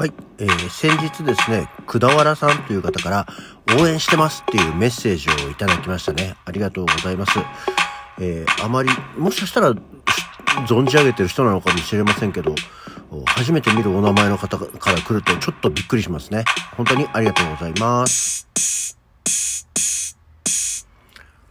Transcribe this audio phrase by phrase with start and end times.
[0.00, 3.26] はい、えー先日ですね、くだわらさんという方から
[3.78, 6.36] 応援してますっていうメッセージをいただきましたね。
[6.46, 7.38] ありがとうございます。
[8.18, 9.74] えーあまり、もしかしたら
[10.66, 12.54] 存じ上げてる人なのかもしれませんけど、
[13.26, 16.46] 初めて見るお名前の方から来るとちょっとびっくりしますね。
[16.78, 18.79] 本当にありがとうございます。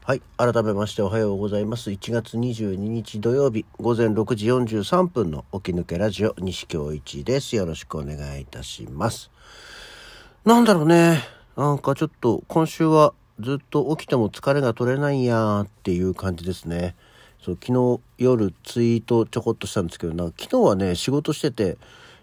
[0.10, 0.24] はい。
[0.38, 1.92] 改めましておはようございます。
[1.92, 7.56] 1月22日土曜日午前6時43分の起き抜けラジオ西京一です。
[7.56, 9.30] よろしくお願いいたします。
[10.46, 11.22] なんだろうね。
[11.56, 16.96] なんかちょっと今週はずっと起きても疲れが取れないやーっていう感じですね。
[17.40, 21.78] そう、昨日夜ツイートちょこっとしたんですけど、なんか昨日はね、仕事してて、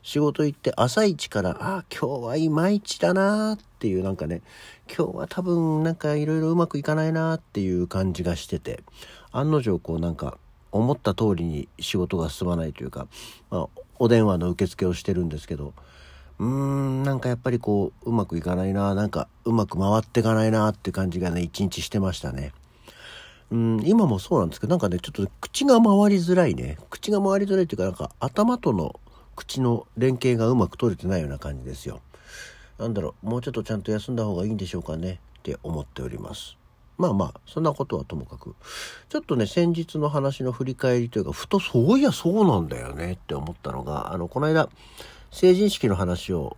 [0.07, 4.41] 仕事行って朝一から、ああ、今日はいまいちだなーっていうなんかね、
[4.87, 8.85] 今日は多分なんかいろいろうまくいかないなーっていう感じがしてて、
[9.33, 10.39] 案の定こうなんか
[10.71, 13.09] 思った通りに仕事が進まないというか、
[13.51, 15.75] まあ、お電話の受付をしてるんですけど、
[16.39, 22.53] うーん、なんかやっぱりこう、うまくいかないな、なんかうまく回っていかないなって感じがね、一日してましたね。
[23.51, 26.79] うん、今もそうなんですけど、なんかね、ちょっと口が回りづらいね。
[26.91, 29.01] 口が回りづらいっていうか、なんか頭との
[29.37, 32.01] 口の連携がうまく取れてないような感じですよ。
[32.79, 36.57] なんだろう、もうちょっとちゃんと休んだ方がいいんでしょうかねって思っております。
[36.99, 38.55] まあまあ、そんなことはともかく。
[39.09, 44.71] ちょっとね、先日の話の振り返りというか、ふとそういやそうなんだよねって思ったのが、あの、この間、
[45.31, 46.57] 成人式の話を、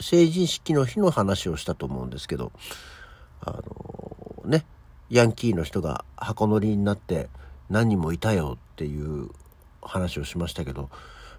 [0.00, 2.52] 成人式の日の話をしたと思うんですけど、
[3.40, 4.64] あのね、
[5.10, 7.28] ヤンキーの人が箱乗りになって
[7.70, 9.30] 何人もいたよっていう
[9.80, 10.90] 話をしましたけど、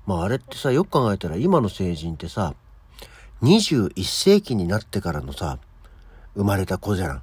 [0.05, 2.53] まああれってさ、よく考えたら今の成人ってさ、
[3.44, 5.59] 21世紀になってからのさ、
[6.36, 7.22] 生まれた子じゃん。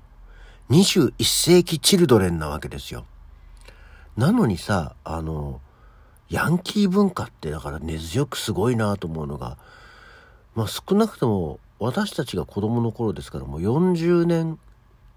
[0.71, 3.05] 21世紀チルドレンなわけですよ。
[4.17, 5.61] なのにさ、あの、
[6.29, 9.59] ヤンキー文化ってだから根強くすごいなと思うのが、
[10.55, 14.59] まあ少なくとも私たちが子供の頃ですからもう40年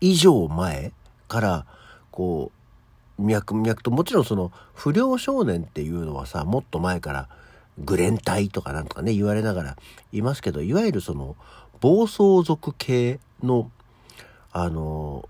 [0.02, 0.92] 以上前
[1.28, 1.66] から
[2.12, 2.52] こ
[3.18, 7.30] う脈々ともちろんその不良少年っていうのはさもっと前から
[7.80, 9.78] グレン隊とかなんとかね言われながら
[10.12, 11.36] いますけどいわゆるその
[11.82, 13.72] 暴走族系の
[14.52, 15.28] あの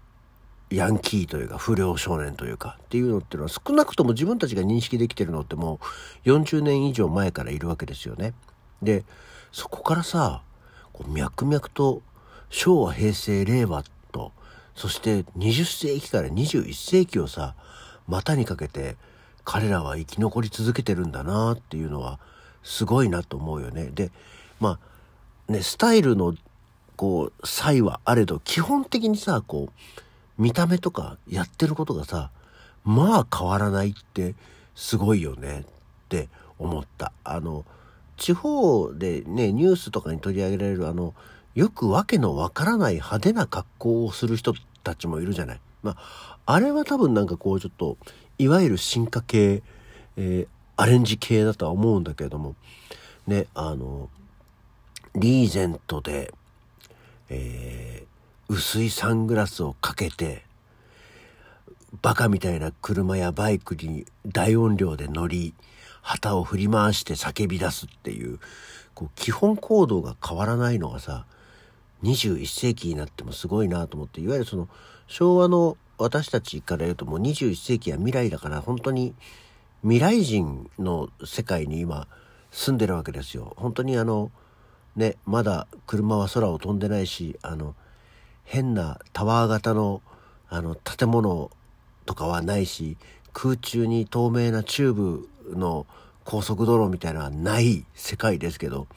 [0.72, 5.80] ヤンキーというか不良少年というかっていうのっていうのは少なくとも自分たちが認識できてるのっても
[6.26, 8.34] う40年以上前からいるわけですよね。
[8.82, 9.04] で
[9.52, 10.44] そこからさ
[10.94, 12.04] こう脈々と
[12.50, 14.32] 昭和平成令和と
[14.76, 17.56] そして20世紀から21世紀をさ
[18.08, 18.96] 股にかけて
[19.44, 22.20] 彼らは生き残り続けてるんだなっていうのは
[22.64, 23.90] すごいなと思うよね。
[23.94, 24.12] で
[24.60, 24.80] ま
[25.50, 26.36] あねスタイルの
[26.96, 32.32] こう差異はあれど基本的にさこう見た目とかやってることがさ
[32.84, 34.36] まあ変わらないって
[34.76, 35.66] すごいよねっ
[36.10, 37.12] て思った。
[37.24, 37.66] あの
[38.18, 41.14] 地方でねニュースとかに取り上げられるあの
[41.56, 44.54] よくわけのわからない派手な格好をする人
[44.84, 45.62] たちもいるじゃない。
[45.84, 47.98] まああれは多分なんかこうちょっと
[48.38, 49.64] いわゆる進化系、
[50.18, 52.56] えーアレンジ系だとは思うんだけれども。
[53.28, 54.10] ねあの
[55.16, 56.34] リーゼントで、
[57.30, 58.10] えー
[58.52, 60.44] 薄いサングラスをかけて
[62.02, 65.54] バカみたいな車やバイクに大音量で乗り
[66.02, 68.40] 旗を振り回して叫び出すっていう
[68.96, 71.26] こう基本行動が変わらないのがさ
[72.02, 74.68] 21世紀になってもすごいなと思っていわゆるその
[75.06, 79.14] 昭和の私たちから言うともう21世紀は未来だから本当に
[79.82, 82.08] 未来人の世界に今
[82.52, 83.54] 住んでるわけですよ。
[83.58, 84.32] 本当にあの
[84.96, 87.76] ねまだ車は空を飛んでないしあの
[88.44, 90.02] 変なタワー型の
[90.50, 91.52] あの建物
[92.06, 92.98] とかはないし
[93.34, 95.86] 空中に透明なチューブの
[96.26, 98.88] 高速道路みたいなのはない世界ですけど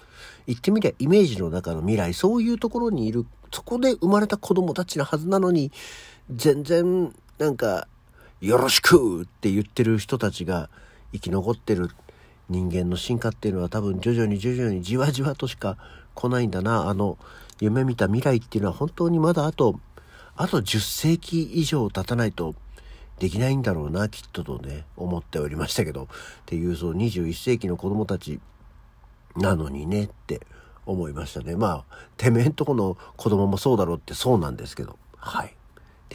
[0.47, 5.71] 言ってみりゃイメージの中の未来そういうところにいるそこで生まれた子供たちのはずなのに
[6.35, 7.87] 全然なんか
[8.43, 10.69] 「よろしく!」って言ってる人たちが
[11.13, 11.91] 生き残ってる
[12.49, 15.79] 人間の進化っていうのは多分徐々に徐々にじわじわとしか
[16.15, 16.89] 来ないんだな。
[16.89, 17.17] あの
[17.61, 19.79] 夢見た未来っていうのは本当にまだあと
[20.35, 22.57] あと10世紀以上経たないと
[23.21, 26.07] できないんだろうなきっととね思っておりましたけどっ
[26.45, 28.41] ていうそう21世紀の子供たち
[29.37, 30.41] なのにねって
[30.85, 31.55] 思いましたね。
[31.55, 34.99] まあてめえんとこの子供もそうだろうってそうなんですけど。
[35.17, 35.55] はい。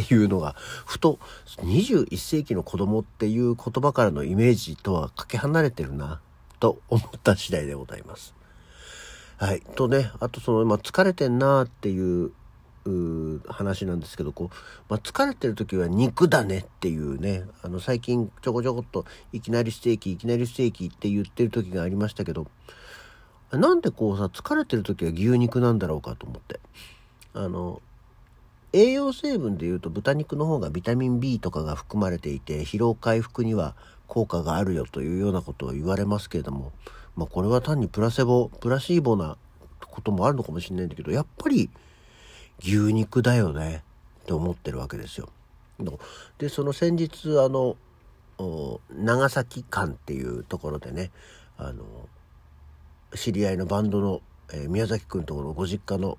[0.03, 0.55] っていうのが
[0.85, 1.19] ふと
[1.57, 6.19] 21世紀の子供っていう言葉からのイメージとはかけ離れてるな
[6.59, 8.33] と思った次第でございます。
[9.37, 9.61] はい。
[9.61, 12.31] とね、あとその、まあ、疲れてんなっていう
[12.85, 14.55] う話なんですけど、こう、
[14.89, 22.47] まあ、疲れてる時は肉だねっていうね、あの、最近ちょこちょこっといきなりステーキ、いきなりステーキって言ってる時がありましたけど、
[23.51, 26.59] なんでこうさ疲れてる時は牛肉なんだろうかと思って
[27.33, 27.81] あの
[28.77, 33.75] 栄養成分でいうと豚肉の方がビタミン B とかが含まれていて疲労回復には
[34.05, 36.71] 効果があるよというようなことを言われますけれども、
[37.15, 39.37] まあ、これは単にプラセボプラシーボな
[39.81, 41.69] こともあるのかもしれないんだけどやっぱり
[42.59, 43.83] 牛肉だよね
[44.21, 45.29] って思ってるわけですよ。
[46.37, 47.77] でその先日あの
[48.91, 51.11] 長崎館っていうところでね
[51.57, 51.83] あの
[53.15, 54.21] 知り合いのバンドの、
[54.53, 56.17] えー、宮崎くんところご実家の、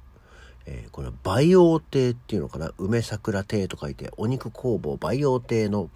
[0.70, 2.72] えー、これ培養亭っていうのかな？
[2.76, 5.88] 梅桜亭と書いてお肉工房培養亭の、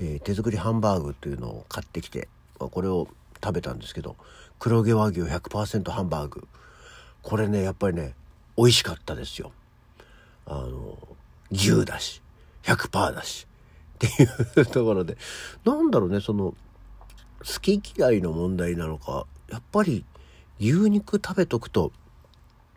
[0.00, 2.28] えー、手作りハンバーグっていうのを買ってきて、
[2.60, 3.08] まあ、これを
[3.42, 4.14] 食べたんですけど
[4.60, 6.46] 黒毛和牛100%ハンバーグ。
[7.22, 8.14] これねやっぱりね
[8.56, 9.50] 美味しかったですよ。
[10.46, 10.96] あの
[11.50, 12.22] 牛だし
[12.62, 13.48] 100%だし。
[13.94, 15.16] っていうところで。
[15.64, 16.54] なんだろうねその
[17.40, 20.04] 好き嫌いの問題なのかやっぱり
[20.60, 21.90] 牛肉食べとくと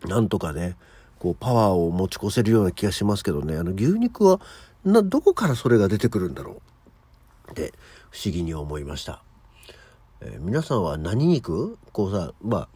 [0.08, 0.76] なんとかね
[1.20, 3.58] こうパワーを持ち越せるような気がしますけどね。
[3.58, 4.40] あの牛肉は
[4.84, 6.62] などこからそれが出てくるんだろ
[7.48, 7.52] う？
[7.52, 7.74] って
[8.12, 9.24] 不思議に思いました、
[10.22, 11.78] えー、皆さんは何肉？
[11.92, 12.70] こうさまあ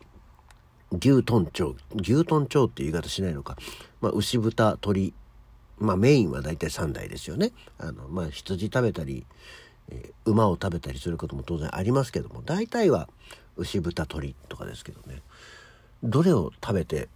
[0.91, 3.57] 牛豚腸牛豚腸って言い方しないのか、
[4.01, 5.13] まあ、牛豚鶏
[5.77, 7.51] まあメインは大体3台ですよね。
[7.77, 9.25] あのまあ羊食べたり、
[9.89, 13.07] えー、馬を食べたりすることも当然ありますけども大体は
[13.55, 15.21] 牛豚鶏とかですけどね。
[16.01, 17.09] どれを食べて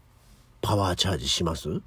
[0.64, 1.82] パワーチャージします？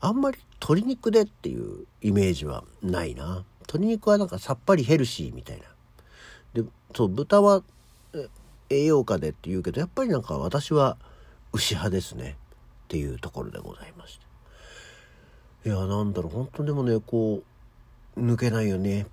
[0.00, 3.44] あんまり鶏肉でっていうイメージはないな。
[3.60, 6.62] 鶏肉はなんかさっぱりヘルシーみたいな。
[6.62, 7.62] でそう豚は
[8.68, 10.98] 栄養価でって言うけどやっぱりなんか私は
[11.52, 12.36] 牛派ですね。
[12.84, 14.18] っていうところでございまし
[15.62, 15.68] て。
[15.68, 17.44] いやなんだろう本当でもねこ
[18.16, 19.06] う抜けないよね。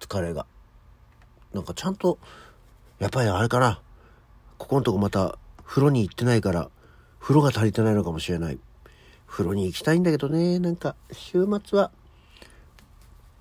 [0.00, 0.46] 疲れが。
[1.52, 2.18] なんかちゃんと
[2.98, 3.82] やっぱりあれかな。
[4.56, 6.70] ここのとこまた風呂に行ってないから
[7.26, 8.58] 風呂が足りてないのかもしれない。
[9.26, 10.60] 風呂に行きたいんだけどね。
[10.60, 11.90] なんか週末は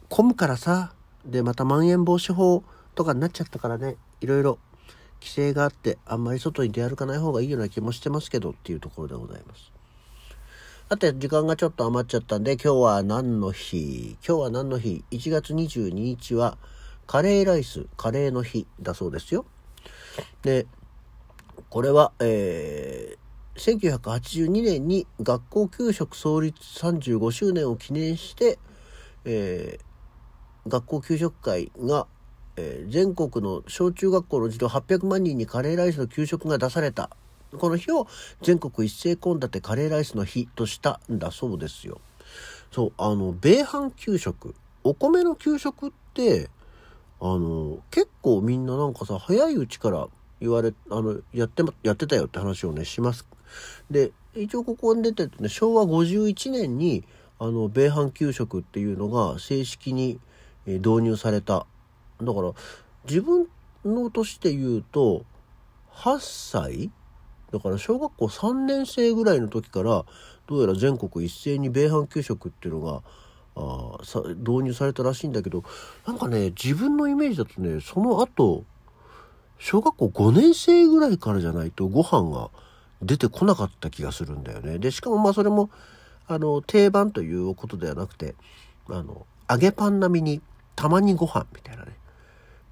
[0.10, 0.94] 混むからさ。
[1.24, 2.64] でまたまん延防止法
[2.96, 3.96] とかになっちゃったからね。
[4.22, 4.58] いろいろ
[5.22, 9.72] 規制があってあんまり外に出歩かない方がいいような気もしてますけどっていうところでございます。
[10.90, 14.18] さて時間がちょっと余っちゃったんで今日は何の日？
[14.28, 16.58] 今日は何の日？1月22日は
[17.06, 19.46] カレーライスカレーの日だそうですよ。
[20.42, 20.66] で
[21.70, 23.25] これはえー、
[23.56, 28.60] 1982年に学校給食創立35周年を記念して、
[29.24, 32.08] えー、学校給食会が
[32.58, 37.10] えー、全国の小中学校の児童800万人にカレーライスの給食が出された。
[37.58, 38.08] この日を
[38.42, 42.02] 全国一斉献立カレーライスの日としたんだそうですよ。
[42.72, 44.56] そう、あの、米飯給食。
[44.84, 46.50] お米の給食って、
[47.22, 50.08] あの、結構みんななんかさ、早いうちから
[50.42, 53.26] 言われ、あの、やって、やってたよって話をね、します。
[53.90, 57.04] で、一応ここに出てるね、昭和51年に、
[57.40, 60.20] あの、米飯給食っていうのが正式に
[60.66, 61.66] 導入された。
[62.22, 62.54] だから
[63.08, 63.48] 自分
[63.84, 65.26] の年で言うと
[65.92, 66.92] 8歳？
[67.52, 70.06] だから小学校3年生ぐらいの時から
[70.48, 73.02] どうやら全国一斉に米飯給食っていうのが
[73.56, 75.64] あさ導入されたらしいんだけど
[76.06, 78.66] なんかね自分のイメージだとねその後
[79.58, 82.50] 小学校5年生ぐらいからじゃないとご飯が
[83.02, 84.80] 出てこなかった気がするんだよね。
[84.80, 85.70] でしかもまあそれも
[86.28, 88.36] あの定番ということではなくて
[88.90, 90.42] あの揚げパン並みに
[90.76, 91.96] たまにご飯みたいなね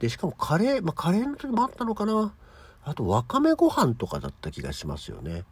[0.03, 2.34] で、しかもカレー、まあ、カレーの時もあったのかな。
[2.84, 5.39] あと、わかめご飯とかだった気がしますよね。
[5.39, 5.44] っ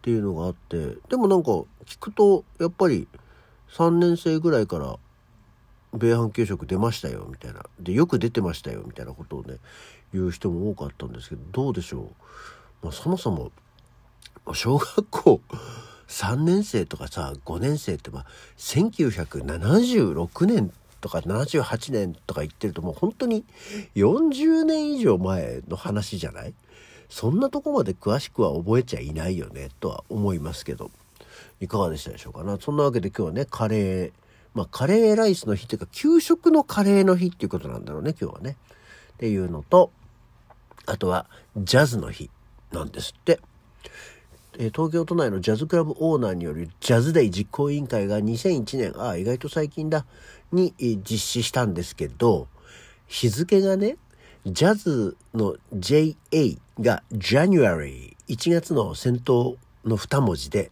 [0.00, 1.50] ていうのがあって、でもなんか
[1.84, 3.08] 聞くと、やっぱり
[3.68, 4.96] 3年生ぐらいから、
[5.92, 7.66] 米飯給食出ましたよ、みたいな。
[7.78, 9.58] で、よく出てましたよ、みたいなことをね、
[10.14, 12.06] 言う人も多かったんですけど、どうでしょう。
[12.82, 13.52] まあ、そもそも、
[14.54, 15.40] 小学校
[16.08, 18.26] 3年生とかさ、5年生ってまあ、
[18.58, 23.44] 1976年とか78年とか言ってるともう本当に
[23.94, 26.54] 40年以上前の話じゃない？
[27.08, 30.90] そんなとこまで詳しくは覚えちゃいないよねとは思いますけど。
[31.60, 32.58] いかがでしたでしょうかな？
[32.58, 34.12] そんなわけで今日はねカレー
[34.54, 38.56] まあカレーライスの日っていうか給食のカレーの日っていうことなんだろうね今日はね。
[39.14, 39.90] っていうのと
[40.86, 41.26] あとは
[41.56, 42.30] ジャズの日
[42.72, 43.40] なんですって。
[44.58, 50.04] 東京都内のジャズクラブオーナーによるジャズデイ実行委員会が2001年、ああ、意外と最近だ、
[50.52, 52.48] に実施したんですけど、
[53.06, 53.96] 日付がね、
[54.44, 56.14] ジャズの JA
[56.80, 60.70] が January、1月の先頭の2文字で、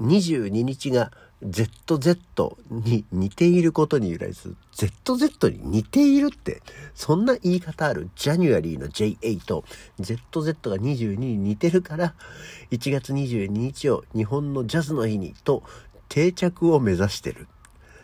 [0.00, 6.60] 22日が ZZ に似ていることに由来する ZZ に似ているって
[6.94, 9.16] そんな言い方あるジャニュアリーの JA
[9.46, 9.64] と
[9.98, 12.14] ZZ が22に似てるから
[12.70, 15.62] 1月22日を日本のジャズの日にと
[16.10, 17.48] 定着を目指してる。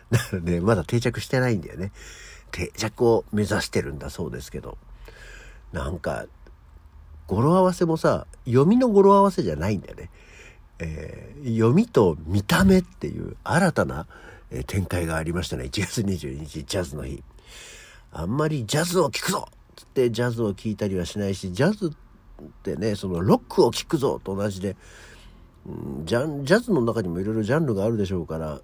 [0.09, 1.91] だからね、まだ定着してないんだよね。
[2.51, 4.77] 定着を目指してるんだそうですけど。
[5.73, 6.25] なんか、
[7.27, 10.09] 語呂合わせもさ、読みの語呂合わせじゃないんだよね。
[10.79, 14.07] えー、読みと見た目っていう新たな、
[14.51, 15.65] え、展開がありましたね。
[15.65, 17.23] 1月22日、ジャズの日。
[18.11, 24.75] あんまりジャズを聴くぞつってジャズを聴いたりはしないし、ジャズってね、そのロックを聴くぞと同じで、
[25.65, 28.59] うん、ジャジャズの中にもいろいろジャンルがあるでしょうから、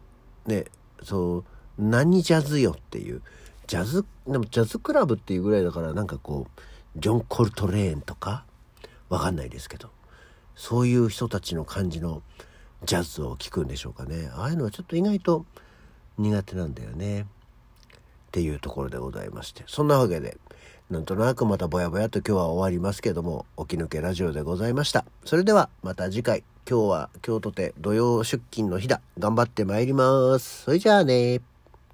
[0.47, 0.65] ね、
[1.03, 1.43] そう、
[1.77, 3.21] 何ジャズよっていう。
[3.67, 6.61] ジャズ、でもジャズクラブっていうぐらいだからなんかこう、
[6.99, 8.45] ジョン・コルトレーンとか、
[9.09, 9.89] わかんないですけど。
[10.55, 12.21] そういう人たちの感じの
[12.85, 14.29] ジャズを聴くんでしょうかね。
[14.33, 15.45] ああいうのはちょっと意外と
[16.17, 17.21] 苦手なんだよね。
[17.21, 17.25] っ
[18.31, 19.63] ていうところでございまして。
[19.67, 20.37] そんなわけで
[20.89, 25.05] なんとなくまたぼやぼやと今日は終わりますけども起き抜けラジオでございました。
[25.25, 26.43] それではまた次回。
[26.69, 29.01] 今日は京都で土曜出勤の日だ。
[29.19, 30.63] 頑張ってまいります。
[30.63, 31.52] それじゃあね。